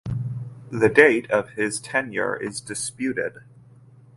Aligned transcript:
The 0.71 0.89
date 0.89 1.29
of 1.29 1.51
his 1.51 1.79
tenure 1.79 2.35
is 2.35 2.59
disputed. 2.59 3.43